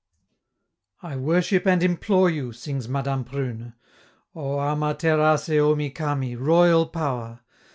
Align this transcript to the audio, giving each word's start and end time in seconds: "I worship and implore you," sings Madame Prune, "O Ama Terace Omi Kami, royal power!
"I 1.03 1.15
worship 1.15 1.67
and 1.67 1.83
implore 1.83 2.27
you," 2.27 2.53
sings 2.53 2.89
Madame 2.89 3.23
Prune, 3.23 3.75
"O 4.33 4.59
Ama 4.59 4.95
Terace 4.95 5.47
Omi 5.61 5.91
Kami, 5.91 6.35
royal 6.35 6.87
power! 6.87 7.41